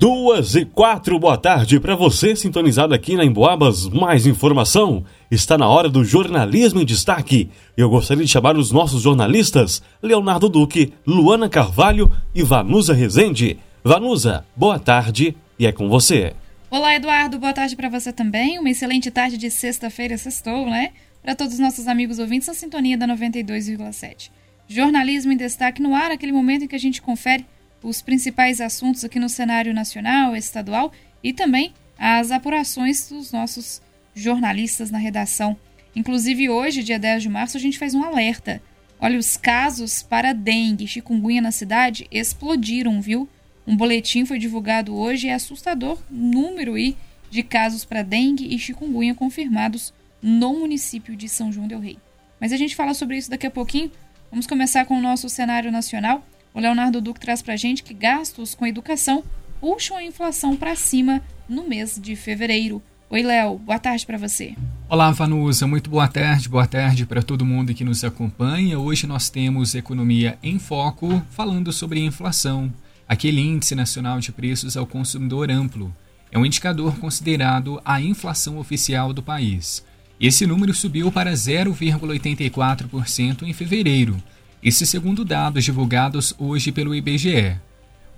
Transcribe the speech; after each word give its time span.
Duas 0.00 0.54
e 0.54 0.64
quatro, 0.64 1.18
boa 1.18 1.36
tarde 1.36 1.78
para 1.78 1.94
você 1.94 2.34
sintonizado 2.34 2.94
aqui 2.94 3.16
na 3.16 3.22
Emboabas. 3.22 3.86
Mais 3.86 4.26
informação 4.26 5.04
está 5.30 5.58
na 5.58 5.68
hora 5.68 5.90
do 5.90 6.02
jornalismo 6.02 6.80
em 6.80 6.86
destaque. 6.86 7.50
Eu 7.76 7.90
gostaria 7.90 8.24
de 8.24 8.30
chamar 8.30 8.56
os 8.56 8.72
nossos 8.72 9.02
jornalistas 9.02 9.82
Leonardo 10.02 10.48
Duque, 10.48 10.94
Luana 11.06 11.50
Carvalho 11.50 12.10
e 12.34 12.42
Vanusa 12.42 12.94
Rezende. 12.94 13.58
Vanusa, 13.84 14.46
boa 14.56 14.78
tarde 14.78 15.36
e 15.58 15.66
é 15.66 15.72
com 15.72 15.86
você. 15.90 16.32
Olá, 16.70 16.94
Eduardo, 16.94 17.38
boa 17.38 17.52
tarde 17.52 17.76
para 17.76 17.90
você 17.90 18.10
também. 18.10 18.58
Uma 18.58 18.70
excelente 18.70 19.10
tarde 19.10 19.36
de 19.36 19.50
sexta-feira, 19.50 20.16
sextou, 20.16 20.64
né? 20.64 20.92
Para 21.22 21.34
todos 21.34 21.52
os 21.52 21.60
nossos 21.60 21.86
amigos 21.86 22.18
ouvintes, 22.18 22.48
a 22.48 22.54
sintonia 22.54 22.96
da 22.96 23.06
92,7. 23.06 24.30
Jornalismo 24.66 25.30
em 25.30 25.36
destaque 25.36 25.82
no 25.82 25.94
ar, 25.94 26.10
aquele 26.10 26.32
momento 26.32 26.64
em 26.64 26.68
que 26.68 26.76
a 26.76 26.80
gente 26.80 27.02
confere 27.02 27.44
os 27.82 28.02
principais 28.02 28.60
assuntos 28.60 29.04
aqui 29.04 29.18
no 29.18 29.28
cenário 29.28 29.72
nacional, 29.72 30.36
estadual 30.36 30.92
e 31.22 31.32
também 31.32 31.72
as 31.98 32.30
apurações 32.30 33.08
dos 33.08 33.32
nossos 33.32 33.82
jornalistas 34.14 34.90
na 34.90 34.98
redação. 34.98 35.56
Inclusive 35.94 36.48
hoje, 36.48 36.82
dia 36.82 36.98
10 36.98 37.22
de 37.22 37.28
março, 37.28 37.56
a 37.56 37.60
gente 37.60 37.78
faz 37.78 37.94
um 37.94 38.02
alerta. 38.02 38.62
Olha, 38.98 39.18
os 39.18 39.36
casos 39.36 40.02
para 40.02 40.32
dengue 40.32 40.84
e 40.84 40.88
chikungunya 40.88 41.40
na 41.40 41.50
cidade 41.50 42.06
explodiram, 42.10 43.00
viu? 43.00 43.28
Um 43.66 43.76
boletim 43.76 44.24
foi 44.24 44.38
divulgado 44.38 44.94
hoje 44.94 45.26
e 45.26 45.30
é 45.30 45.34
assustador 45.34 45.98
número 46.10 46.74
aí 46.74 46.96
de 47.30 47.42
casos 47.42 47.84
para 47.84 48.02
dengue 48.02 48.54
e 48.54 48.58
chikungunya 48.58 49.14
confirmados 49.14 49.94
no 50.20 50.58
município 50.58 51.16
de 51.16 51.28
São 51.28 51.52
João 51.52 51.68
del 51.68 51.80
Rei. 51.80 51.98
Mas 52.40 52.52
a 52.52 52.56
gente 52.56 52.76
fala 52.76 52.94
sobre 52.94 53.16
isso 53.16 53.30
daqui 53.30 53.46
a 53.46 53.50
pouquinho. 53.50 53.90
Vamos 54.30 54.46
começar 54.46 54.84
com 54.86 54.98
o 54.98 55.00
nosso 55.00 55.28
cenário 55.28 55.70
nacional. 55.70 56.24
O 56.52 56.58
Leonardo 56.58 57.00
Duque 57.00 57.20
traz 57.20 57.40
para 57.40 57.54
a 57.54 57.56
gente 57.56 57.84
que 57.84 57.94
gastos 57.94 58.56
com 58.56 58.66
educação 58.66 59.22
puxam 59.60 59.96
a 59.96 60.02
inflação 60.02 60.56
para 60.56 60.74
cima 60.74 61.22
no 61.48 61.68
mês 61.68 61.96
de 62.00 62.16
fevereiro. 62.16 62.82
Oi, 63.08 63.22
Léo, 63.22 63.56
boa 63.58 63.78
tarde 63.78 64.04
para 64.04 64.18
você. 64.18 64.56
Olá, 64.88 65.12
Vanusa, 65.12 65.68
muito 65.68 65.88
boa 65.88 66.08
tarde, 66.08 66.48
boa 66.48 66.66
tarde 66.66 67.06
para 67.06 67.22
todo 67.22 67.44
mundo 67.44 67.72
que 67.72 67.84
nos 67.84 68.02
acompanha. 68.02 68.80
Hoje 68.80 69.06
nós 69.06 69.30
temos 69.30 69.76
Economia 69.76 70.36
em 70.42 70.58
Foco 70.58 71.22
falando 71.30 71.72
sobre 71.72 72.00
inflação, 72.00 72.68
aquele 73.06 73.40
índice 73.40 73.76
nacional 73.76 74.18
de 74.18 74.32
preços 74.32 74.76
ao 74.76 74.86
consumidor 74.86 75.52
amplo. 75.52 75.94
É 76.32 76.38
um 76.38 76.46
indicador 76.46 76.98
considerado 76.98 77.80
a 77.84 78.00
inflação 78.00 78.58
oficial 78.58 79.12
do 79.12 79.22
país. 79.22 79.84
Esse 80.20 80.48
número 80.48 80.74
subiu 80.74 81.12
para 81.12 81.32
0,84% 81.32 83.42
em 83.42 83.52
fevereiro 83.52 84.20
esse 84.62 84.86
segundo 84.86 85.24
dados 85.24 85.64
divulgados 85.64 86.34
hoje 86.38 86.70
pelo 86.70 86.94
IBGE. 86.94 87.56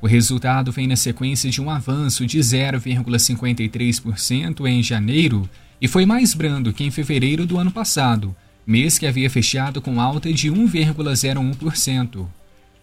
O 0.00 0.08
resultado 0.08 0.72
vem 0.72 0.88
na 0.88 0.96
sequência 0.96 1.48
de 1.48 1.60
um 1.60 1.70
avanço 1.70 2.26
de 2.26 2.40
0,53% 2.40 4.66
em 4.66 4.82
janeiro 4.82 5.48
e 5.80 5.86
foi 5.86 6.04
mais 6.04 6.34
brando 6.34 6.72
que 6.72 6.82
em 6.82 6.90
fevereiro 6.90 7.46
do 7.46 7.58
ano 7.58 7.70
passado, 7.70 8.34
mês 8.66 8.98
que 8.98 9.06
havia 9.06 9.30
fechado 9.30 9.80
com 9.80 10.00
alta 10.00 10.32
de 10.32 10.50
1,01%. 10.50 12.26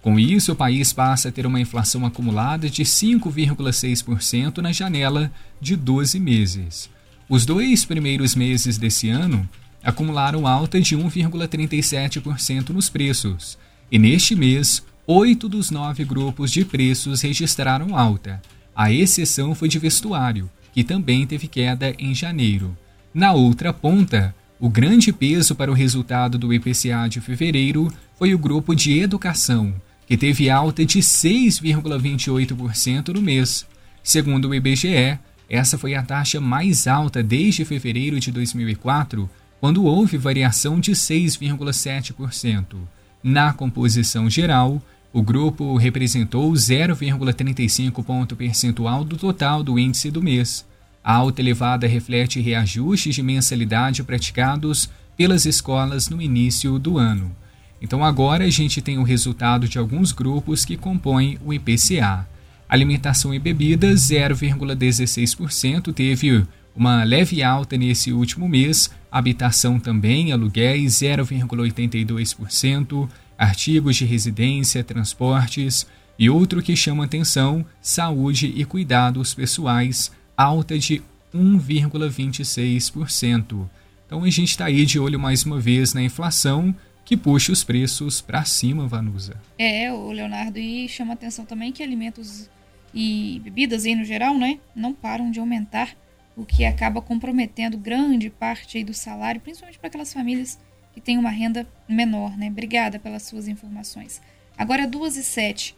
Com 0.01 0.17
isso, 0.17 0.53
o 0.53 0.55
país 0.55 0.93
passa 0.93 1.27
a 1.27 1.31
ter 1.31 1.45
uma 1.45 1.59
inflação 1.59 2.05
acumulada 2.05 2.69
de 2.69 2.83
5,6% 2.83 4.59
na 4.59 4.71
janela 4.71 5.29
de 5.59 5.75
12 5.75 6.17
meses. 6.19 6.89
Os 7.27 7.45
dois 7.45 7.83
primeiros 7.83 8.33
meses 8.33 8.77
desse 8.77 9.09
ano 9.09 9.47
acumularam 9.83 10.47
alta 10.47 10.79
de 10.79 10.97
1,37% 10.97 12.69
nos 12.69 12.89
preços, 12.89 13.57
e 13.91 13.97
neste 13.97 14.35
mês, 14.35 14.83
oito 15.07 15.49
dos 15.49 15.71
nove 15.71 16.05
grupos 16.05 16.51
de 16.51 16.63
preços 16.63 17.21
registraram 17.21 17.97
alta. 17.97 18.39
A 18.75 18.91
exceção 18.91 19.55
foi 19.55 19.67
de 19.67 19.79
vestuário, 19.79 20.47
que 20.73 20.83
também 20.83 21.25
teve 21.25 21.47
queda 21.47 21.95
em 21.97 22.13
janeiro. 22.13 22.77
Na 23.13 23.33
outra 23.33 23.73
ponta, 23.73 24.35
o 24.59 24.69
grande 24.69 25.11
peso 25.11 25.55
para 25.55 25.71
o 25.71 25.73
resultado 25.73 26.37
do 26.37 26.53
IPCA 26.53 27.07
de 27.09 27.19
fevereiro 27.21 27.91
foi 28.17 28.35
o 28.35 28.37
grupo 28.37 28.75
de 28.75 28.99
educação, 28.99 29.73
que 30.05 30.17
teve 30.17 30.49
alta 30.49 30.85
de 30.85 30.99
6,28% 30.99 33.09
no 33.09 33.21
mês. 33.21 33.65
Segundo 34.03 34.49
o 34.49 34.55
IBGE, 34.55 35.17
essa 35.49 35.77
foi 35.77 35.95
a 35.95 36.03
taxa 36.03 36.39
mais 36.39 36.87
alta 36.87 37.21
desde 37.23 37.65
fevereiro 37.65 38.19
de 38.19 38.31
2004 38.31 39.29
quando 39.59 39.83
houve 39.83 40.17
variação 40.17 40.79
de 40.79 40.91
6,7%. 40.91 42.77
Na 43.21 43.51
composição 43.51 44.29
geral, 44.29 44.81
o 45.11 45.21
grupo 45.21 45.75
representou 45.75 46.51
0,35 46.53 48.03
ponto 48.03 48.35
percentual 48.35 49.03
do 49.03 49.17
total 49.17 49.63
do 49.63 49.77
índice 49.77 50.11
do 50.11 50.21
mês. 50.21 50.65
A 51.03 51.13
alta 51.15 51.41
elevada 51.41 51.87
reflete 51.87 52.39
reajustes 52.39 53.15
de 53.15 53.23
mensalidade 53.23 54.03
praticados 54.03 54.89
pelas 55.17 55.45
escolas 55.45 56.09
no 56.09 56.21
início 56.21 56.77
do 56.77 56.97
ano. 56.97 57.35
Então 57.81 58.03
agora 58.03 58.45
a 58.45 58.49
gente 58.49 58.81
tem 58.81 58.97
o 58.97 59.03
resultado 59.03 59.67
de 59.67 59.77
alguns 59.77 60.11
grupos 60.11 60.63
que 60.63 60.77
compõem 60.77 61.37
o 61.43 61.53
IPCA. 61.53 62.27
Alimentação 62.67 63.33
e 63.33 63.39
bebidas 63.39 64.01
0,16% 64.01 65.91
teve 65.93 66.45
uma 66.75 67.03
leve 67.03 67.43
alta 67.43 67.77
nesse 67.77 68.11
último 68.13 68.47
mês, 68.47 68.91
habitação 69.11 69.79
também, 69.79 70.31
aluguéis 70.31 70.93
0,82%, 70.93 73.09
artigos 73.37 73.95
de 73.95 74.05
residência, 74.05 74.83
transportes 74.83 75.87
e 76.17 76.27
outro 76.29 76.61
que 76.61 76.75
chama 76.75 77.05
atenção, 77.05 77.65
saúde 77.81 78.53
e 78.55 78.63
cuidados 78.65 79.33
pessoais, 79.33 80.11
alta 80.35 80.77
de 80.77 81.01
1,26%. 81.33 83.67
Então 84.05 84.23
a 84.23 84.29
gente 84.29 84.49
está 84.49 84.65
aí 84.65 84.85
de 84.85 84.99
olho 84.99 85.17
mais 85.19 85.43
uma 85.45 85.59
vez 85.59 85.93
na 85.93 86.01
inflação 86.01 86.75
que 87.05 87.17
puxa 87.17 87.51
os 87.51 87.63
preços 87.63 88.21
para 88.21 88.45
cima, 88.45 88.87
Vanusa. 88.87 89.35
É, 89.57 89.91
o 89.91 90.11
Leonardo, 90.11 90.59
e 90.59 90.87
chama 90.87 91.13
atenção 91.13 91.43
também 91.45 91.71
que 91.71 91.81
alimentos 91.81 92.47
e 92.93 93.41
bebidas 93.43 93.85
aí 93.85 93.95
no 93.95 94.03
geral, 94.03 94.37
né, 94.37 94.59
não 94.75 94.93
param 94.93 95.31
de 95.31 95.39
aumentar 95.39 95.95
o 96.39 96.45
que 96.45 96.63
acaba 96.63 97.01
comprometendo 97.01 97.77
grande 97.77 98.29
parte 98.29 98.81
do 98.81 98.93
salário, 98.93 99.41
principalmente 99.41 99.77
para 99.77 99.89
aquelas 99.89 100.13
famílias 100.13 100.57
que 100.93 101.01
têm 101.01 101.17
uma 101.17 101.29
renda 101.29 101.67
menor, 101.87 102.37
né? 102.37 102.47
Obrigada 102.47 102.97
pelas 102.97 103.23
suas 103.23 103.49
informações. 103.49 104.21
Agora, 104.57 104.87
duas 104.87 105.17
e 105.17 105.23
sete. 105.23 105.75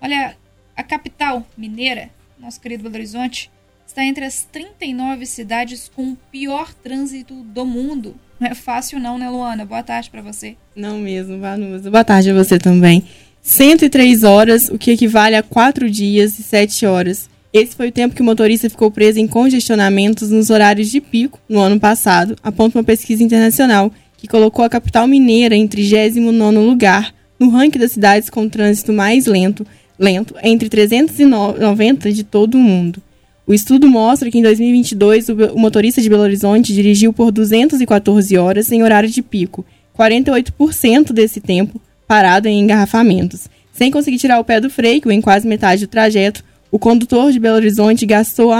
Olha, 0.00 0.36
a 0.76 0.84
capital 0.84 1.44
mineira, 1.58 2.10
nosso 2.38 2.60
querido 2.60 2.84
Belo 2.84 2.94
Horizonte, 2.94 3.50
está 3.84 4.04
entre 4.04 4.24
as 4.24 4.44
39 4.44 5.26
cidades 5.26 5.90
com 5.92 6.12
o 6.12 6.16
pior 6.30 6.72
trânsito 6.72 7.34
do 7.34 7.66
mundo. 7.66 8.14
Não 8.38 8.48
é 8.48 8.54
fácil 8.54 9.00
não, 9.00 9.18
né, 9.18 9.28
Luana? 9.28 9.66
Boa 9.66 9.82
tarde 9.82 10.10
para 10.10 10.22
você. 10.22 10.56
Não 10.76 10.98
mesmo, 10.98 11.40
Vanusa. 11.40 11.90
Boa 11.90 12.04
tarde 12.04 12.30
a 12.30 12.34
você 12.34 12.56
também. 12.56 13.04
103 13.42 14.22
horas, 14.22 14.68
o 14.68 14.78
que 14.78 14.92
equivale 14.92 15.34
a 15.34 15.42
4 15.42 15.90
dias 15.90 16.38
e 16.38 16.42
7 16.44 16.86
horas 16.86 17.28
esse 17.54 17.76
foi 17.76 17.88
o 17.88 17.92
tempo 17.92 18.16
que 18.16 18.20
o 18.20 18.24
motorista 18.24 18.68
ficou 18.68 18.90
preso 18.90 19.20
em 19.20 19.28
congestionamentos 19.28 20.28
nos 20.28 20.50
horários 20.50 20.90
de 20.90 21.00
pico 21.00 21.38
no 21.48 21.60
ano 21.60 21.78
passado, 21.78 22.34
aponta 22.42 22.76
uma 22.76 22.84
pesquisa 22.84 23.22
internacional 23.22 23.92
que 24.16 24.26
colocou 24.26 24.64
a 24.64 24.68
capital 24.68 25.06
mineira 25.06 25.54
em 25.54 25.68
39º 25.68 26.58
lugar 26.66 27.14
no 27.38 27.50
ranking 27.50 27.78
das 27.78 27.92
cidades 27.92 28.28
com 28.28 28.48
trânsito 28.48 28.92
mais 28.92 29.26
lento, 29.26 29.64
lento 29.96 30.34
entre 30.42 30.68
390 30.68 32.10
de 32.12 32.24
todo 32.24 32.56
o 32.56 32.60
mundo. 32.60 33.00
O 33.46 33.54
estudo 33.54 33.86
mostra 33.86 34.32
que 34.32 34.38
em 34.38 34.42
2022 34.42 35.28
o 35.28 35.56
motorista 35.56 36.02
de 36.02 36.08
Belo 36.08 36.22
Horizonte 36.22 36.74
dirigiu 36.74 37.12
por 37.12 37.30
214 37.30 38.36
horas 38.36 38.72
em 38.72 38.82
horário 38.82 39.08
de 39.08 39.22
pico, 39.22 39.64
48% 39.96 41.12
desse 41.12 41.40
tempo 41.40 41.80
parado 42.08 42.48
em 42.48 42.58
engarrafamentos, 42.58 43.48
sem 43.72 43.92
conseguir 43.92 44.18
tirar 44.18 44.40
o 44.40 44.44
pé 44.44 44.60
do 44.60 44.68
freio 44.68 45.12
em 45.12 45.20
quase 45.20 45.46
metade 45.46 45.86
do 45.86 45.90
trajeto, 45.90 46.42
o 46.74 46.78
condutor 46.80 47.30
de 47.30 47.38
Belo 47.38 47.54
Horizonte 47.54 48.04
gastou, 48.04 48.50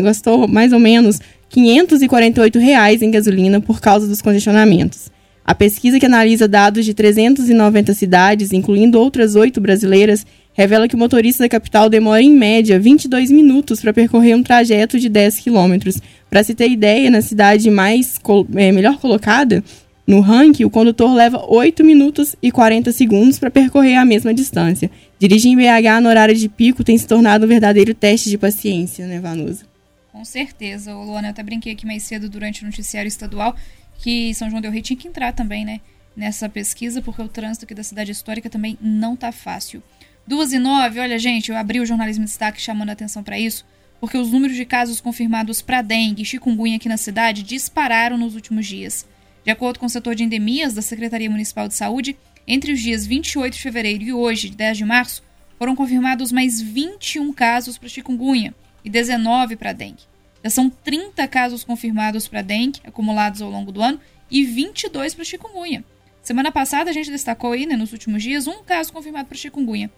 gastou 0.00 0.46
mais 0.46 0.72
ou 0.72 0.78
menos 0.78 1.18
548 1.48 2.56
reais 2.60 3.02
em 3.02 3.10
gasolina 3.10 3.60
por 3.60 3.80
causa 3.80 4.06
dos 4.06 4.22
congestionamentos. 4.22 5.10
A 5.44 5.56
pesquisa 5.56 5.98
que 5.98 6.06
analisa 6.06 6.46
dados 6.46 6.84
de 6.84 6.94
390 6.94 7.92
cidades, 7.92 8.52
incluindo 8.52 9.00
outras 9.00 9.34
oito 9.34 9.60
brasileiras, 9.60 10.24
revela 10.52 10.86
que 10.86 10.94
o 10.94 10.98
motorista 10.98 11.42
da 11.42 11.48
capital 11.48 11.90
demora 11.90 12.22
em 12.22 12.30
média 12.30 12.78
22 12.78 13.32
minutos 13.32 13.80
para 13.80 13.92
percorrer 13.92 14.36
um 14.36 14.42
trajeto 14.44 14.96
de 14.96 15.08
10 15.08 15.40
quilômetros. 15.40 15.98
Para 16.30 16.44
se 16.44 16.54
ter 16.54 16.70
ideia, 16.70 17.10
na 17.10 17.22
cidade 17.22 17.68
mais 17.72 18.20
é, 18.54 18.70
melhor 18.70 18.98
colocada, 18.98 19.64
no 20.06 20.20
ranking, 20.20 20.64
o 20.64 20.70
condutor 20.70 21.14
leva 21.14 21.44
8 21.48 21.82
minutos 21.82 22.36
e 22.42 22.52
40 22.52 22.92
segundos 22.92 23.38
para 23.38 23.50
percorrer 23.50 23.96
a 23.96 24.04
mesma 24.04 24.34
distância. 24.34 24.90
Dirigir 25.18 25.50
em 25.50 25.56
BH 25.56 26.02
no 26.02 26.08
horário 26.08 26.34
de 26.34 26.48
pico 26.48 26.84
tem 26.84 26.98
se 26.98 27.06
tornado 27.06 27.46
um 27.46 27.48
verdadeiro 27.48 27.94
teste 27.94 28.28
de 28.28 28.36
paciência, 28.36 29.06
né, 29.06 29.18
Vanusa? 29.18 29.64
Com 30.12 30.24
certeza. 30.24 30.94
O 30.94 31.04
Luana, 31.04 31.28
eu 31.28 31.30
até 31.30 31.42
brinquei 31.42 31.72
aqui 31.72 31.86
mais 31.86 32.02
cedo 32.02 32.28
durante 32.28 32.62
o 32.62 32.66
noticiário 32.66 33.08
estadual 33.08 33.56
que 33.98 34.34
São 34.34 34.50
João 34.50 34.60
del 34.60 34.70
Rei 34.70 34.82
tinha 34.82 34.96
que 34.96 35.08
entrar 35.08 35.32
também, 35.32 35.64
né, 35.64 35.80
nessa 36.16 36.48
pesquisa, 36.48 37.00
porque 37.00 37.22
o 37.22 37.28
trânsito 37.28 37.64
aqui 37.64 37.74
da 37.74 37.82
cidade 37.82 38.12
histórica 38.12 38.50
também 38.50 38.76
não 38.80 39.16
tá 39.16 39.32
fácil. 39.32 39.82
Duas 40.26 40.52
e 40.52 40.58
nove, 40.58 41.00
olha 41.00 41.18
gente, 41.18 41.50
eu 41.50 41.56
abri 41.56 41.80
o 41.80 41.86
jornalismo 41.86 42.24
de 42.24 42.30
destaque 42.30 42.60
chamando 42.60 42.90
a 42.90 42.92
atenção 42.92 43.22
para 43.22 43.38
isso, 43.38 43.64
porque 44.00 44.18
os 44.18 44.30
números 44.30 44.56
de 44.56 44.64
casos 44.64 45.00
confirmados 45.00 45.62
para 45.62 45.80
dengue 45.80 46.22
e 46.22 46.24
chikungunya 46.26 46.76
aqui 46.76 46.88
na 46.88 46.96
cidade 46.96 47.42
dispararam 47.42 48.18
nos 48.18 48.34
últimos 48.34 48.66
dias. 48.66 49.06
De 49.44 49.50
acordo 49.50 49.78
com 49.78 49.84
o 49.86 49.90
setor 49.90 50.14
de 50.14 50.24
endemias 50.24 50.72
da 50.72 50.80
Secretaria 50.80 51.28
Municipal 51.28 51.68
de 51.68 51.74
Saúde, 51.74 52.16
entre 52.46 52.72
os 52.72 52.80
dias 52.80 53.06
28 53.06 53.52
de 53.52 53.60
fevereiro 53.60 54.02
e 54.02 54.12
hoje, 54.12 54.48
10 54.48 54.78
de 54.78 54.84
março, 54.86 55.22
foram 55.58 55.76
confirmados 55.76 56.32
mais 56.32 56.60
21 56.60 57.30
casos 57.32 57.76
para 57.76 57.88
chikungunya 57.88 58.54
e 58.82 58.88
19 58.88 59.56
para 59.56 59.74
dengue. 59.74 60.02
Já 60.42 60.50
são 60.50 60.70
30 60.70 61.28
casos 61.28 61.62
confirmados 61.62 62.26
para 62.26 62.40
dengue 62.40 62.80
acumulados 62.84 63.42
ao 63.42 63.50
longo 63.50 63.70
do 63.70 63.82
ano 63.82 64.00
e 64.30 64.44
22 64.44 65.14
para 65.14 65.24
chikungunya. 65.24 65.84
Semana 66.22 66.50
passada 66.50 66.88
a 66.88 66.92
gente 66.92 67.10
destacou 67.10 67.52
aí, 67.52 67.66
né, 67.66 67.76
nos 67.76 67.92
últimos 67.92 68.22
dias, 68.22 68.46
um 68.46 68.62
caso 68.62 68.92
confirmado 68.92 69.28
para 69.28 69.36
chikungunya. 69.36 69.90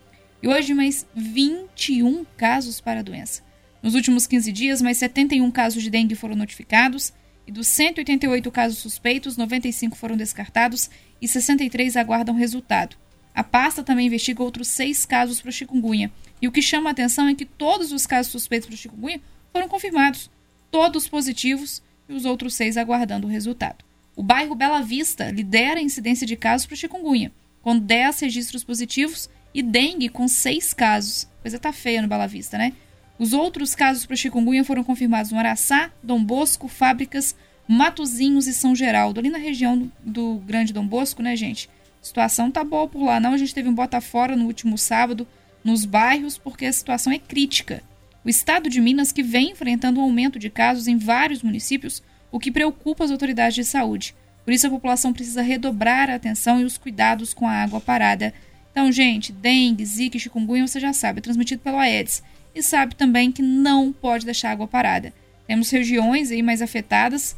E 0.43 0.49
hoje 0.49 0.75
mais 0.75 1.07
21 1.15 2.27
casos 2.37 2.81
para 2.81 2.99
a 2.99 3.03
doença. 3.03 3.43
Nos 3.81 3.95
últimos 3.95 4.27
15 4.27 4.51
dias, 4.51 4.83
mais 4.83 4.99
71 4.99 5.49
casos 5.53 5.83
de 5.83 5.91
dengue 5.91 6.17
foram 6.17 6.35
notificados 6.35 7.13
e 7.47 7.53
dos 7.53 7.69
188 7.69 8.51
casos 8.51 8.79
suspeitos, 8.79 9.37
95 9.37 9.97
foram 9.97 10.17
descartados 10.17 10.91
e 11.21 11.29
63 11.29 11.97
aguardam 11.97 12.35
resultado. 12.35 12.97
A 13.35 13.45
pasta 13.45 13.85
também 13.85 14.07
investiga 14.07 14.43
outros 14.43 14.69
seis 14.69 15.05
casos 15.05 15.41
para 15.41 15.53
chikungunya. 15.53 16.11
E 16.41 16.49
o 16.49 16.53
que 16.53 16.63
chama 16.63 16.91
a 16.91 16.93
atenção 16.93 17.29
é 17.29 17.35
que 17.35 17.45
todos 17.45 17.93
os 17.93 18.07
casos 18.07 18.33
suspeitos 18.33 18.67
para 18.67 18.77
chikungunya 18.77 19.21
foram 19.53 19.69
confirmados, 19.69 20.31
todos 20.71 21.09
positivos 21.09 21.83
e 22.09 22.15
os 22.15 22.25
outros 22.25 22.55
seis 22.55 22.77
aguardando 22.77 23.27
o 23.27 23.31
resultado. 23.31 23.85
O 24.17 24.23
bairro 24.23 24.55
Bela 24.55 24.81
Vista 24.81 25.31
lidera 25.31 25.79
a 25.79 25.83
incidência 25.83 26.27
de 26.27 26.37
casos 26.37 26.67
para 26.67 26.77
chikungunya, 26.77 27.31
com 27.63 27.79
10 27.79 28.21
registros 28.21 28.65
positivos 28.65 29.29
e 29.53 29.63
dengue 29.63 30.09
com 30.09 30.27
6 30.27 30.73
casos. 30.73 31.29
Coisa 31.43 31.59
tá 31.59 31.73
feia 31.73 32.01
no 32.01 32.09
Bela 32.09 32.27
Vista, 32.27 32.57
né? 32.57 32.73
Os 33.19 33.33
outros 33.33 33.75
casos 33.75 34.05
para 34.05 34.17
chikungunya 34.17 34.65
foram 34.65 34.85
confirmados 34.85 35.31
no 35.31 35.39
Araçá, 35.39 35.91
Dom 36.03 36.23
Bosco, 36.23 36.69
Fábricas, 36.69 37.35
Matozinhos 37.67 38.47
e 38.47 38.53
São 38.53 38.75
Geraldo, 38.75 39.21
ali 39.21 39.31
na 39.31 39.39
região 39.39 39.91
do, 40.05 40.37
Grande 40.47 40.73
Dom 40.73 40.87
Bosco, 40.87 41.23
né, 41.23 41.35
gente? 41.35 41.69
situação 42.07 42.51
tá 42.51 42.63
boa 42.63 42.89
por 42.89 43.03
lá, 43.03 43.19
não. 43.19 43.33
A 43.33 43.37
gente 43.37 43.55
teve 43.55 43.69
um 43.69 43.75
bota 43.75 44.01
fora 44.01 44.37
no 44.37 44.47
último 44.47 44.79
sábado 44.79 45.27
nos 45.65 45.85
bairros 45.85 46.39
porque 46.39 46.65
a 46.65 46.73
situação 46.73 47.13
é 47.13 47.19
crítica. 47.19 47.83
O 48.25 48.29
estado 48.29 48.71
de 48.71 48.81
Minas 48.81 49.13
que 49.13 49.23
vem 49.23 49.51
enfrentando 49.51 50.01
um 50.01 50.05
aumento 50.05 50.39
de 50.39 50.49
casos 50.49 50.87
em 50.87 50.97
vários 50.97 51.43
municípios, 51.43 52.03
o 52.31 52.39
que 52.39 52.53
preocupa 52.53 53.05
as 53.05 53.11
autoridades 53.11 53.55
de 53.55 53.65
saúde. 53.65 54.15
Por 54.45 54.53
isso 54.53 54.67
a 54.67 54.71
população 54.71 55.13
precisa 55.13 55.43
redobrar 55.43 56.09
a 56.09 56.15
atenção 56.15 56.61
e 56.61 56.65
os 56.65 56.79
cuidados 56.79 57.35
com 57.35 57.49
a 57.49 57.53
água 57.53 57.81
parada. 57.81 58.33
Então, 58.77 58.93
gente, 58.93 59.33
dengue, 59.33 59.87
zika 59.87 60.19
chikungunya 60.19 60.69
você 60.69 60.79
já 60.79 60.93
sabe, 60.93 61.21
é 61.21 61.23
transmitido 61.23 61.63
pelo 61.63 61.79
Aedes. 61.79 62.23
E 62.55 62.63
sabe 62.63 62.95
também 62.95 63.33
que 63.33 63.41
não 63.41 63.91
pode 63.91 64.27
deixar 64.27 64.51
água 64.51 64.69
parada. 64.69 65.15
Temos 65.47 65.71
regiões 65.71 66.31
aí 66.31 66.43
mais 66.43 66.61
afetadas, 66.61 67.35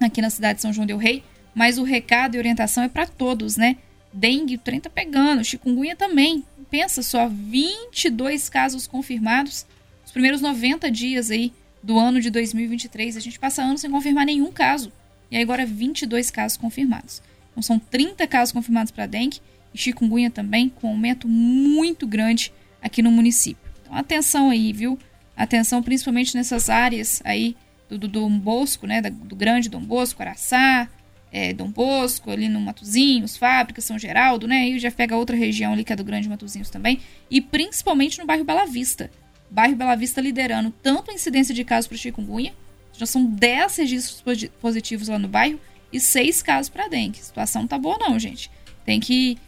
aqui 0.00 0.22
na 0.22 0.30
cidade 0.30 0.58
de 0.58 0.62
São 0.62 0.72
João 0.72 0.86
del 0.86 0.98
Rei, 0.98 1.24
mas 1.52 1.78
o 1.78 1.82
recado 1.82 2.36
e 2.36 2.38
orientação 2.38 2.84
é 2.84 2.88
para 2.88 3.08
todos, 3.08 3.56
né? 3.56 3.76
Dengue, 4.12 4.54
o 4.54 4.58
trem 4.58 4.78
tá 4.78 4.88
pegando, 4.88 5.44
chikungunya 5.44 5.96
também. 5.96 6.44
Pensa 6.70 7.02
só, 7.02 7.28
22 7.28 8.48
casos 8.48 8.86
confirmados 8.86 9.66
nos 10.02 10.12
primeiros 10.12 10.40
90 10.40 10.88
dias 10.92 11.32
aí 11.32 11.52
do 11.82 11.98
ano 11.98 12.20
de 12.20 12.30
2023. 12.30 13.16
A 13.16 13.20
gente 13.20 13.40
passa 13.40 13.64
anos 13.64 13.80
sem 13.80 13.90
confirmar 13.90 14.24
nenhum 14.24 14.52
caso. 14.52 14.92
E 15.28 15.36
agora 15.38 15.66
22 15.66 16.30
casos 16.30 16.56
confirmados. 16.56 17.20
Então 17.50 17.64
são 17.64 17.80
30 17.80 18.28
casos 18.28 18.52
confirmados 18.52 18.92
para 18.92 19.06
dengue 19.06 19.40
e 19.74 19.78
chikungunya 19.78 20.30
também, 20.30 20.68
com 20.68 20.88
um 20.88 20.90
aumento 20.90 21.28
muito 21.28 22.06
grande 22.06 22.52
aqui 22.80 23.02
no 23.02 23.10
município. 23.10 23.62
Então 23.82 23.94
atenção 23.94 24.50
aí, 24.50 24.72
viu? 24.72 24.98
Atenção 25.36 25.82
principalmente 25.82 26.34
nessas 26.34 26.68
áreas 26.68 27.22
aí 27.24 27.56
do, 27.88 27.98
do 27.98 28.08
Dom 28.08 28.38
Bosco, 28.38 28.86
né? 28.86 29.00
Do 29.02 29.36
grande 29.36 29.68
Dom 29.68 29.80
Bosco, 29.80 30.22
Araçá, 30.22 30.88
é, 31.32 31.52
Dom 31.52 31.70
Bosco, 31.70 32.30
ali 32.30 32.48
no 32.48 32.60
Matozinhos, 32.60 33.36
Fábricas, 33.36 33.84
São 33.84 33.98
Geraldo, 33.98 34.46
né? 34.46 34.68
E 34.68 34.78
já 34.78 34.90
pega 34.90 35.16
outra 35.16 35.34
região 35.34 35.72
ali 35.72 35.82
que 35.82 35.92
é 35.92 35.96
do 35.96 36.04
Grande 36.04 36.28
Matozinhos 36.28 36.68
também. 36.68 37.00
E 37.30 37.40
principalmente 37.40 38.18
no 38.18 38.26
bairro 38.26 38.44
Bela 38.44 38.66
Vista. 38.66 39.10
Bairro 39.50 39.76
Bela 39.76 39.96
Vista 39.96 40.20
liderando 40.20 40.70
tanto 40.82 41.10
a 41.10 41.14
incidência 41.14 41.54
de 41.54 41.64
casos 41.64 41.88
para 41.88 41.96
chikungunya, 41.96 42.54
já 42.92 43.06
são 43.06 43.24
10 43.24 43.76
registros 43.76 44.50
positivos 44.60 45.08
lá 45.08 45.18
no 45.18 45.28
bairro 45.28 45.58
e 45.92 45.98
6 45.98 46.42
casos 46.42 46.68
para 46.68 46.88
dengue. 46.88 47.18
A 47.20 47.22
situação 47.22 47.62
não 47.62 47.68
tá 47.68 47.78
boa 47.78 47.98
não, 47.98 48.18
gente. 48.18 48.50
Tem 48.84 49.00
que 49.00 49.38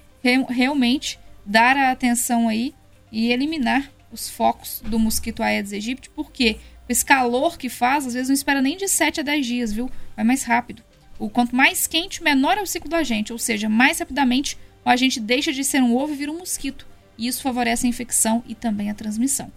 realmente 0.48 1.18
dar 1.44 1.76
a 1.76 1.90
atenção 1.90 2.48
aí 2.48 2.74
e 3.12 3.30
eliminar 3.30 3.90
os 4.10 4.28
focos 4.28 4.82
do 4.84 4.98
mosquito 4.98 5.42
Aedes 5.42 5.72
aegypti, 5.72 6.08
porque 6.10 6.58
esse 6.88 7.04
calor 7.04 7.58
que 7.58 7.68
faz, 7.68 8.06
às 8.06 8.14
vezes 8.14 8.28
não 8.28 8.34
espera 8.34 8.62
nem 8.62 8.76
de 8.76 8.88
7 8.88 9.20
a 9.20 9.22
10 9.22 9.46
dias, 9.46 9.72
viu? 9.72 9.90
Vai 10.14 10.24
mais 10.24 10.44
rápido. 10.44 10.82
O 11.18 11.28
quanto 11.28 11.54
mais 11.54 11.86
quente, 11.86 12.22
menor 12.22 12.58
é 12.58 12.62
o 12.62 12.66
ciclo 12.66 12.90
do 12.90 12.96
agente, 12.96 13.32
ou 13.32 13.38
seja, 13.38 13.68
mais 13.68 13.98
rapidamente 13.98 14.58
o 14.84 14.88
agente 14.88 15.20
deixa 15.20 15.52
de 15.52 15.64
ser 15.64 15.82
um 15.82 15.96
ovo 15.96 16.12
e 16.12 16.16
vira 16.16 16.32
um 16.32 16.38
mosquito. 16.38 16.86
E 17.16 17.26
isso 17.26 17.42
favorece 17.42 17.86
a 17.86 17.88
infecção 17.88 18.42
e 18.46 18.54
também 18.54 18.90
a 18.90 18.94
transmissão. 18.94 19.50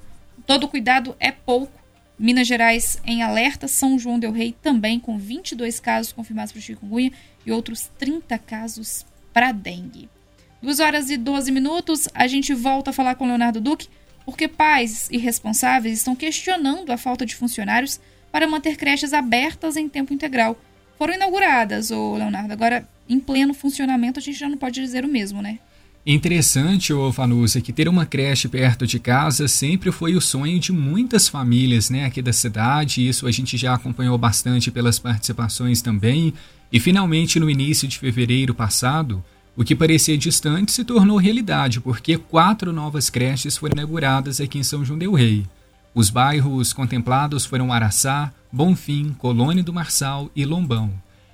Todo 0.46 0.68
cuidado 0.68 1.16
é 1.20 1.31
pouco. 1.31 1.78
Minas 2.18 2.48
Gerais 2.48 3.00
em 3.06 3.22
alerta, 3.22 3.68
São 3.68 4.00
João 4.00 4.18
del 4.18 4.31
Rei 4.31 4.56
também 4.62 5.00
com 5.00 5.18
22 5.18 5.80
casos 5.80 6.12
confirmados 6.12 6.52
para 6.52 6.62
chikungunya 6.62 7.12
e 7.46 7.52
outros 7.52 7.92
30 8.00 8.38
casos 8.40 9.06
para 9.34 9.52
dengue. 9.52 10.10
2 10.62 10.80
horas 10.80 11.09
e 11.09 11.18
12 11.18 11.51
minutos, 11.51 12.07
a 12.13 12.27
gente 12.27 12.54
volta 12.54 12.89
a 12.89 12.94
falar 12.94 13.15
com 13.15 13.27
Leonardo 13.27 13.62
Duque, 13.62 13.88
porque 14.25 14.48
pais 14.48 15.07
irresponsáveis 15.12 15.98
estão 15.98 16.15
questionando 16.15 16.92
a 16.92 16.98
falta 16.98 17.25
de 17.25 17.36
funcionários 17.36 18.00
para 18.31 18.48
manter 18.48 18.75
creches 18.75 19.13
abertas 19.13 19.77
em 19.77 19.88
tempo 19.88 20.13
integral 20.13 20.57
foram 20.98 21.13
inauguradas, 21.13 21.92
ô 21.92 22.15
Leonardo. 22.18 22.51
Agora, 22.51 22.88
em 23.07 23.19
pleno 23.19 23.54
funcionamento, 23.54 24.19
a 24.19 24.21
gente 24.21 24.38
já 24.38 24.50
não 24.50 24.57
pode 24.57 24.81
dizer 24.81 25.06
o 25.06 25.07
mesmo, 25.07 25.42
né? 25.42 25.59
Interessante, 26.06 26.94
ô 26.94 27.12
Fanusa, 27.12 27.62
que 27.62 27.74
ter 27.74 27.88
uma 27.88 28.06
creche 28.06 28.48
perto 28.48 28.88
de 28.88 28.98
casa 28.98 29.48
sempre 29.48 29.92
foi 29.92 30.15
o 30.15 30.21
sonho 30.21 30.57
de 30.57 30.71
muitas 30.71 31.27
famílias 31.27 31.89
né, 31.89 32.06
aqui 32.06 32.21
da 32.21 32.31
cidade. 32.31 33.06
Isso 33.06 33.27
a 33.27 33.31
gente 33.31 33.57
já 33.57 33.74
acompanhou 33.74 34.18
bastante 34.18 34.71
pelas 34.71 34.98
participações 34.98 35.81
também. 35.81 36.33
E 36.71 36.80
finalmente, 36.80 37.39
no 37.39 37.50
início 37.50 37.88
de 37.88 38.00
fevereiro 38.00 38.56
passado, 38.56 39.24
o 39.57 39.63
que 39.63 39.75
parecia 39.75 40.15
distante 40.15 40.71
se 40.71 40.83
tornou 40.83 41.18
realidade, 41.18 41.81
porque 41.81 42.15
quatro 42.15 42.71
novas 42.71 43.09
creches 43.09 43.57
foram 43.57 43.74
inauguradas 43.74 44.39
aqui 44.39 44.59
em 44.59 44.63
São 44.63 44.86
João 44.86 45.00
Del 45.00 45.13
Rei. 45.13 45.48
Os 45.95 46.12
bairros 46.12 46.74
contemplados 46.74 47.43
foram 47.43 47.74
Araçá, 47.74 48.32
Bonfim, 48.51 49.15
Colônia 49.17 49.63
do 49.63 49.74
Marçal 49.74 50.29
e 50.36 50.46
Lombão. 50.46 50.91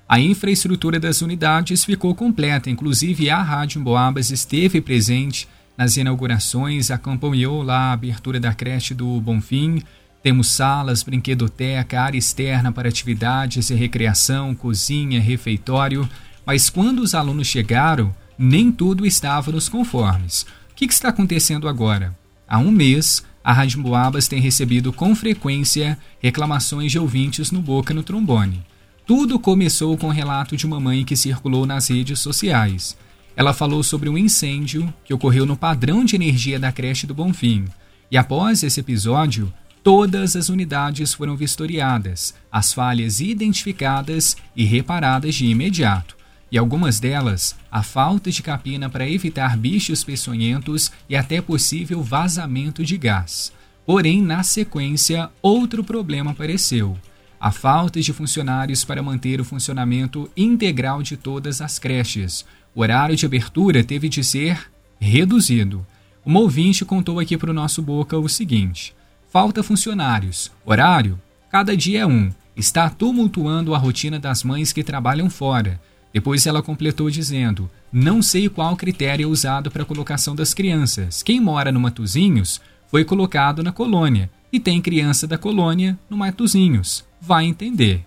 A 0.07 0.21
infraestrutura 0.21 1.01
das 1.01 1.21
unidades 1.21 1.83
ficou 1.83 2.15
completa, 2.15 2.69
inclusive 2.69 3.29
a 3.29 3.41
Rádio 3.41 3.81
Boabas 3.81 4.31
esteve 4.31 4.79
presente 4.79 5.45
nas 5.77 5.97
inaugurações, 5.97 6.91
acompanhou 6.91 7.61
lá 7.61 7.89
a 7.89 7.91
abertura 7.91 8.39
da 8.39 8.53
creche 8.53 8.93
do 8.93 9.19
Bonfim. 9.19 9.81
Temos 10.21 10.47
salas, 10.47 11.03
brinquedoteca, 11.03 11.99
área 11.99 12.17
externa 12.17 12.71
para 12.71 12.87
atividades 12.87 13.69
e 13.69 13.75
recreação, 13.75 14.55
cozinha, 14.55 15.19
refeitório. 15.19 16.07
Mas 16.45 16.69
quando 16.69 16.99
os 16.99 17.15
alunos 17.15 17.47
chegaram, 17.47 18.13
nem 18.37 18.71
tudo 18.71 19.05
estava 19.05 19.51
nos 19.51 19.69
conformes. 19.69 20.45
O 20.71 20.75
que, 20.75 20.87
que 20.87 20.93
está 20.93 21.09
acontecendo 21.09 21.67
agora? 21.67 22.17
Há 22.47 22.57
um 22.57 22.71
mês, 22.71 23.23
a 23.43 23.53
Rádio 23.53 23.81
Boabas 23.81 24.27
tem 24.27 24.41
recebido 24.41 24.91
com 24.91 25.15
frequência 25.15 25.97
reclamações 26.19 26.91
de 26.91 26.99
ouvintes 26.99 27.51
no 27.51 27.61
Boca 27.61 27.93
no 27.93 28.03
Trombone. 28.03 28.63
Tudo 29.05 29.39
começou 29.39 29.97
com 29.97 30.07
o 30.07 30.11
relato 30.11 30.57
de 30.57 30.65
uma 30.65 30.79
mãe 30.79 31.03
que 31.05 31.15
circulou 31.15 31.65
nas 31.65 31.89
redes 31.89 32.19
sociais. 32.19 32.97
Ela 33.35 33.53
falou 33.53 33.83
sobre 33.83 34.09
um 34.09 34.17
incêndio 34.17 34.93
que 35.03 35.13
ocorreu 35.13 35.45
no 35.45 35.57
padrão 35.57 36.05
de 36.05 36.15
energia 36.15 36.59
da 36.59 36.71
creche 36.71 37.07
do 37.07 37.13
Bonfim. 37.13 37.65
E 38.11 38.17
após 38.17 38.63
esse 38.63 38.79
episódio, 38.79 39.51
todas 39.81 40.35
as 40.35 40.49
unidades 40.49 41.13
foram 41.13 41.35
vistoriadas, 41.35 42.33
as 42.51 42.73
falhas 42.73 43.19
identificadas 43.19 44.37
e 44.55 44.63
reparadas 44.63 45.35
de 45.35 45.45
imediato 45.45 46.15
e 46.53 46.57
algumas 46.59 46.99
delas 46.99 47.55
a 47.71 47.81
falta 47.81 48.29
de 48.29 48.43
capina 48.43 48.87
para 48.87 49.09
evitar 49.09 49.57
bichos 49.57 50.03
peçonhentos 50.03 50.91
e 51.09 51.15
até 51.15 51.41
possível 51.41 52.03
vazamento 52.03 52.85
de 52.85 52.95
gás. 52.95 53.51
Porém, 53.87 54.21
na 54.21 54.43
sequência, 54.43 55.31
outro 55.41 55.83
problema 55.83 56.29
apareceu: 56.29 56.95
a 57.41 57.49
falta 57.49 57.99
de 57.99 58.13
funcionários 58.13 58.85
para 58.85 59.01
manter 59.01 59.41
o 59.41 59.43
funcionamento 59.43 60.29
integral 60.37 61.01
de 61.01 61.17
todas 61.17 61.59
as 61.59 61.79
creches. 61.79 62.45
O 62.75 62.81
horário 62.81 63.15
de 63.15 63.25
abertura 63.25 63.83
teve 63.83 64.07
de 64.07 64.23
ser 64.23 64.71
reduzido. 64.99 65.83
Uma 66.23 66.39
ouvinte 66.39 66.85
contou 66.85 67.19
aqui 67.19 67.35
para 67.35 67.49
o 67.49 67.53
nosso 67.53 67.81
Boca 67.81 68.15
o 68.15 68.29
seguinte: 68.29 68.95
falta 69.27 69.63
funcionários, 69.63 70.51
horário, 70.63 71.19
cada 71.49 71.75
dia 71.75 72.01
é 72.01 72.05
um. 72.05 72.31
Está 72.55 72.91
tumultuando 72.91 73.73
a 73.73 73.79
rotina 73.79 74.19
das 74.19 74.43
mães 74.43 74.71
que 74.71 74.83
trabalham 74.83 75.31
fora 75.31 75.81
Depois 76.13 76.45
ela 76.45 76.61
completou 76.61 77.09
dizendo: 77.09 77.69
Não 77.91 78.21
sei 78.21 78.47
qual 78.47 78.77
critério 78.77 79.25
é 79.25 79.27
usado 79.27 79.71
para 79.71 79.81
a 79.81 79.85
colocação 79.85 80.35
das 80.35 80.53
crianças. 80.53 81.23
Quem 81.23 81.41
mora 81.41 81.71
no 81.71 81.79
Matozinhos 81.79 82.61
foi 82.87 83.03
colocado 83.03 83.63
na 83.63 83.71
colônia 83.71 84.29
e 84.51 84.59
tem 84.59 84.79
criança 84.79 85.25
da 85.25 85.37
colônia 85.37 85.97
no 86.07 86.15
Matozinhos. 86.15 87.03
Vai 87.19 87.45
entender. 87.45 88.05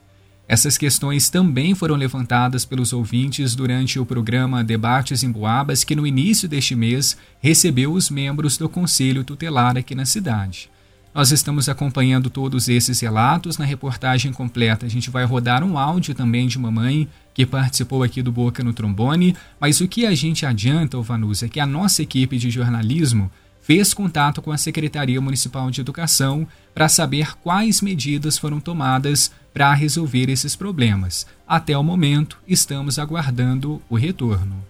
Essas 0.49 0.79
questões 0.79 1.29
também 1.29 1.75
foram 1.75 1.97
levantadas 1.97 2.65
pelos 2.65 2.93
ouvintes 2.93 3.57
durante 3.57 3.99
o 3.99 4.07
programa 4.07 4.63
Debates 4.63 5.25
em 5.25 5.31
Boabas, 5.33 5.83
que 5.83 5.97
no 5.97 6.07
início 6.07 6.49
deste 6.49 6.77
mês 6.77 7.17
recebeu 7.41 7.93
os 7.93 8.09
membros 8.09 8.57
do 8.57 8.69
Conselho 8.69 9.25
Tutelar 9.25 9.77
aqui 9.77 9.93
na 9.93 10.05
cidade. 10.05 10.71
Nós 11.17 11.33
estamos 11.33 11.67
acompanhando 11.67 12.29
todos 12.29 12.69
esses 12.69 13.01
relatos 13.01 13.57
na 13.57 13.65
reportagem 13.65 14.35
completa. 14.35 14.85
A 14.85 14.89
gente 14.91 15.09
vai 15.09 15.25
rodar 15.25 15.65
um 15.65 15.79
áudio 15.79 16.15
também 16.15 16.47
de 16.47 16.59
mamãe 16.59 17.09
que 17.33 17.47
participou 17.47 18.03
aqui 18.03 18.21
do 18.21 18.31
Boca 18.31 18.63
no 18.63 18.75
Trombone, 18.75 19.35
mas 19.59 19.81
o 19.81 19.89
que 19.89 20.05
a 20.05 20.15
gente 20.15 20.45
adianta, 20.45 21.01
Vanus, 21.01 21.43
é 21.43 21.49
que 21.49 21.59
a 21.59 21.65
nossa 21.65 22.03
equipe 22.03 22.37
de 22.37 22.51
jornalismo 22.51 23.31
fez 23.63 23.95
contato 23.95 24.43
com 24.43 24.53
a 24.53 24.59
Secretaria 24.59 25.19
Municipal 25.19 25.71
de 25.71 25.81
Educação 25.81 26.47
para 26.75 26.87
saber 26.87 27.35
quais 27.39 27.81
medidas 27.81 28.37
foram 28.37 28.61
tomadas 28.61 29.33
para 29.55 29.73
resolver 29.73 30.29
esses 30.29 30.55
problemas. 30.55 31.27
Até 31.49 31.79
o 31.79 31.83
momento, 31.83 32.39
estamos 32.47 32.99
aguardando 32.99 33.81
o 33.89 33.97
retorno. 33.97 34.63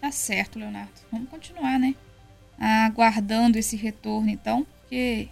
Tá 0.00 0.10
certo, 0.10 0.58
Leonardo. 0.58 0.92
Vamos 1.12 1.28
continuar, 1.28 1.78
né? 1.78 1.94
Aguardando 2.58 3.58
esse 3.58 3.76
retorno, 3.76 4.30
então, 4.30 4.66
porque 4.80 5.28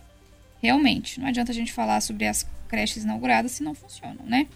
realmente 0.63 1.21
não 1.21 1.27
adianta 1.27 1.51
a 1.51 1.55
gente 1.55 1.73
falar 1.73 2.01
sobre 2.01 2.27
as 2.27 2.47
creches 2.69 3.03
inauguradas 3.05 3.53
se 3.53 3.63
não 3.63 3.75
funcionam, 3.75 4.25
né? 4.25 4.47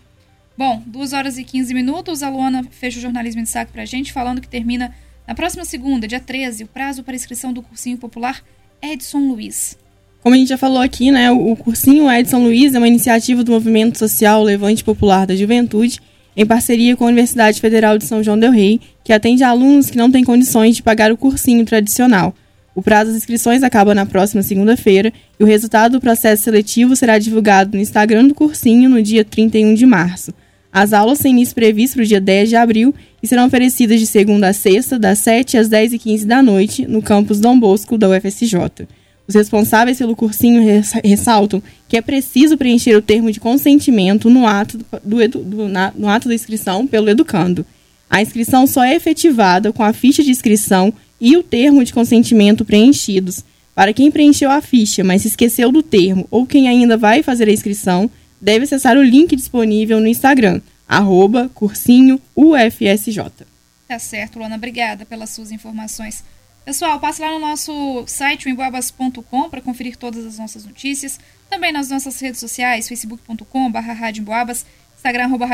Bom, 0.57 0.83
2 0.87 1.13
horas 1.13 1.37
e 1.37 1.45
15 1.45 1.75
minutos. 1.75 2.23
A 2.23 2.31
Luana 2.31 2.65
fez 2.71 2.97
o 2.97 3.01
jornalismo 3.01 3.43
de 3.43 3.49
saco 3.49 3.73
pra 3.73 3.85
gente, 3.85 4.13
falando 4.13 4.41
que 4.41 4.49
termina 4.49 4.95
na 5.27 5.35
próxima 5.35 5.65
segunda, 5.65 6.09
dia 6.09 6.21
13, 6.21 6.65
o 6.65 6.67
prazo 6.69 7.03
para 7.03 7.15
inscrição 7.15 7.53
do 7.53 7.61
cursinho 7.61 7.99
popular 7.99 8.43
Edson 8.81 9.19
Luiz. 9.19 9.77
Como 10.23 10.35
a 10.35 10.39
gente 10.39 10.49
já 10.49 10.57
falou 10.57 10.81
aqui, 10.81 11.11
né, 11.11 11.31
o 11.31 11.55
cursinho 11.57 12.11
Edson 12.11 12.39
Luiz 12.39 12.75
é 12.75 12.79
uma 12.79 12.89
iniciativa 12.89 13.45
do 13.45 13.53
movimento 13.53 13.99
social 13.99 14.43
Levante 14.43 14.83
Popular 14.83 15.27
da 15.27 15.37
Juventude, 15.37 16.01
em 16.37 16.47
parceria 16.47 16.97
com 16.97 17.05
a 17.05 17.09
Universidade 17.09 17.61
Federal 17.61 17.99
de 17.99 18.05
São 18.05 18.23
João 18.23 18.39
del 18.39 18.51
Rei, 18.51 18.81
que 19.05 19.13
atende 19.13 19.45
alunos 19.45 19.91
que 19.91 19.97
não 19.97 20.11
têm 20.11 20.25
condições 20.25 20.77
de 20.77 20.83
pagar 20.83 21.13
o 21.13 21.17
cursinho 21.17 21.65
tradicional. 21.65 22.35
O 22.77 22.83
prazo 22.83 23.11
das 23.11 23.17
inscrições 23.17 23.63
acaba 23.63 23.95
na 23.95 24.05
próxima 24.05 24.43
segunda-feira 24.43 25.11
e 25.41 25.43
o 25.43 25.47
resultado 25.47 25.93
do 25.93 26.01
processo 26.01 26.43
seletivo 26.43 26.95
será 26.95 27.19
divulgado 27.19 27.75
no 27.75 27.83
Instagram 27.83 28.29
do 28.29 28.35
cursinho 28.35 28.91
no 28.91 29.03
dia 29.03 29.25
31 29.25 29.73
de 29.73 29.87
março. 29.87 30.35
As 30.71 30.93
aulas 30.93 31.21
têm 31.21 31.33
início 31.33 31.55
previsto 31.55 31.95
para 31.95 32.03
o 32.03 32.07
dia 32.07 32.21
10 32.21 32.51
de 32.51 32.57
abril 32.57 32.95
e 33.23 33.27
serão 33.27 33.47
oferecidas 33.47 33.99
de 33.99 34.07
segunda 34.07 34.49
a 34.49 34.53
sexta, 34.53 34.99
das 34.99 35.21
7 35.21 35.57
às 35.57 35.69
10 35.69 35.95
e 35.95 35.99
15 35.99 36.27
da 36.27 36.43
noite, 36.43 36.87
no 36.87 37.01
campus 37.01 37.41
Dom 37.41 37.59
Bosco 37.59 37.97
da 37.97 38.11
UFSJ. 38.11 38.87
Os 39.27 39.35
responsáveis 39.35 39.97
pelo 39.97 40.15
cursinho 40.15 40.63
ressaltam 41.03 41.63
que 41.89 41.97
é 41.97 42.03
preciso 42.03 42.59
preencher 42.59 42.95
o 42.95 43.01
termo 43.01 43.33
de 43.33 43.41
consentimento 43.41 44.29
no 44.29 44.47
ato, 44.47 44.79
do, 45.03 45.27
do, 45.27 45.67
na, 45.67 45.95
no 45.97 46.11
ato 46.11 46.29
da 46.29 46.35
inscrição 46.35 46.87
pelo 46.87 47.09
educando. 47.09 47.65
A 48.11 48.21
inscrição 48.21 48.67
só 48.67 48.85
é 48.85 48.95
efetivada 48.95 49.73
com 49.73 49.83
a 49.83 49.95
ficha 49.95 50.23
de 50.23 50.31
inscrição 50.31 50.93
e 51.21 51.37
o 51.37 51.43
termo 51.43 51.85
de 51.85 51.93
consentimento 51.93 52.65
preenchidos. 52.65 53.45
Para 53.75 53.93
quem 53.93 54.11
preencheu 54.11 54.51
a 54.51 54.61
ficha, 54.61 55.05
mas 55.05 55.23
se 55.23 55.29
esqueceu 55.29 55.71
do 55.71 55.83
termo, 55.83 56.27
ou 56.31 56.47
quem 56.47 56.69
ainda 56.69 56.97
vai 56.97 57.23
fazer 57.23 57.49
a 57.49 57.53
inscrição, 57.53 58.11
deve 58.41 58.65
acessar 58.65 58.97
o 58.97 59.03
link 59.03 59.37
disponível 59.37 60.01
no 60.01 60.07
Instagram, 60.07 60.61
arroba 60.89 61.51
cursinho 61.55 62.21
UFSJ. 62.35 63.47
Tá 63.87 63.99
certo, 63.99 64.39
Luana. 64.39 64.57
Obrigada 64.57 65.05
pelas 65.05 65.31
suas 65.31 65.53
informações. 65.53 66.25
Pessoal, 66.65 66.99
passe 66.99 67.21
lá 67.21 67.31
no 67.31 67.39
nosso 67.39 68.05
site, 68.07 68.49
emboabas.com, 68.49 69.49
para 69.49 69.61
conferir 69.61 69.97
todas 69.97 70.27
as 70.27 70.39
nossas 70.39 70.65
notícias. 70.65 71.21
Também 71.49 71.73
nas 71.73 71.91
nossas 71.91 72.19
redes 72.19 72.41
sociais, 72.41 72.89
facebook.com.br, 72.89 73.79
Instagram, 74.97 75.25
arroba 75.25 75.47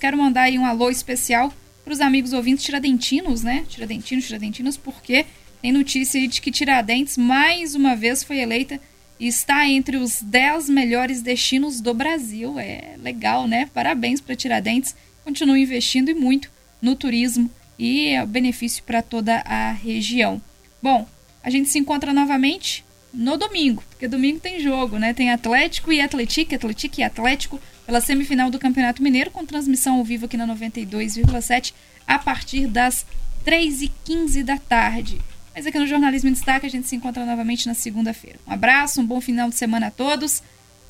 Quero 0.00 0.18
mandar 0.18 0.42
aí 0.42 0.58
um 0.58 0.66
alô 0.66 0.90
especial 0.90 1.52
para 1.84 1.92
os 1.92 2.00
amigos 2.00 2.32
ouvintes 2.32 2.64
tiradentinos, 2.64 3.42
né? 3.42 3.64
Tiradentinos, 3.68 4.26
tiradentinos, 4.26 4.76
porque 4.76 5.26
tem 5.60 5.72
notícia 5.72 6.20
aí 6.20 6.26
de 6.26 6.40
que 6.40 6.50
Tiradentes 6.50 7.16
mais 7.16 7.74
uma 7.74 7.94
vez 7.94 8.22
foi 8.22 8.38
eleita 8.38 8.80
está 9.18 9.68
entre 9.68 9.96
os 9.96 10.20
10 10.20 10.68
melhores 10.68 11.22
destinos 11.22 11.80
do 11.80 11.94
Brasil. 11.94 12.58
É 12.58 12.96
legal, 12.98 13.46
né? 13.46 13.70
Parabéns 13.72 14.20
para 14.20 14.34
Tiradentes. 14.34 14.96
Continue 15.24 15.62
investindo 15.62 16.10
e 16.10 16.14
muito 16.14 16.50
no 16.80 16.96
turismo 16.96 17.48
e 17.78 18.08
é 18.08 18.26
benefício 18.26 18.82
para 18.82 19.02
toda 19.02 19.36
a 19.46 19.70
região. 19.70 20.42
Bom, 20.82 21.08
a 21.42 21.50
gente 21.50 21.68
se 21.68 21.78
encontra 21.78 22.12
novamente 22.12 22.84
no 23.14 23.36
domingo, 23.36 23.84
porque 23.90 24.08
domingo 24.08 24.40
tem 24.40 24.58
jogo, 24.60 24.98
né? 24.98 25.12
Tem 25.14 25.30
Atlético 25.30 25.92
e 25.92 26.00
Atlético, 26.00 26.54
Atlético 26.54 27.00
e 27.00 27.04
Atlético 27.04 27.60
pela 27.86 28.00
semifinal 28.00 28.50
do 28.50 28.58
Campeonato 28.58 29.02
Mineiro 29.02 29.30
com 29.30 29.44
transmissão 29.44 29.98
ao 29.98 30.04
vivo 30.04 30.26
aqui 30.26 30.36
na 30.36 30.46
92,7 30.46 31.72
a 32.06 32.18
partir 32.18 32.66
das 32.66 33.06
3h15 33.46 34.42
da 34.44 34.58
tarde. 34.58 35.20
Mas 35.54 35.66
aqui 35.66 35.78
no 35.78 35.86
Jornalismo 35.86 36.30
em 36.30 36.32
Destaque 36.32 36.66
a 36.66 36.70
gente 36.70 36.88
se 36.88 36.96
encontra 36.96 37.26
novamente 37.26 37.66
na 37.66 37.74
segunda-feira. 37.74 38.38
Um 38.46 38.52
abraço, 38.52 39.00
um 39.00 39.06
bom 39.06 39.20
final 39.20 39.48
de 39.48 39.56
semana 39.56 39.88
a 39.88 39.90
todos. 39.90 40.42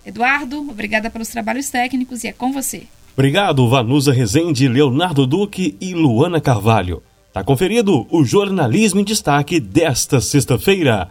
Eduardo, 0.04 0.60
obrigada 0.70 1.10
pelos 1.10 1.28
trabalhos 1.28 1.68
técnicos 1.70 2.24
e 2.24 2.28
é 2.28 2.32
com 2.32 2.52
você. 2.52 2.84
Obrigado, 3.14 3.68
Vanusa 3.68 4.12
Rezende, 4.12 4.68
Leonardo 4.68 5.26
Duque 5.26 5.76
e 5.80 5.94
Luana 5.94 6.40
Carvalho. 6.40 7.02
Tá 7.32 7.42
conferido 7.42 8.06
o 8.10 8.24
Jornalismo 8.24 9.00
em 9.00 9.04
Destaque 9.04 9.58
desta 9.58 10.20
sexta-feira. 10.20 11.10